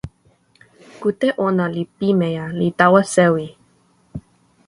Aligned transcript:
kute 1.01 1.27
ona 1.47 1.65
li 1.73 1.83
pimeja, 1.97 2.45
li 2.59 2.67
tawa 2.79 3.01
sewi. 3.13 3.45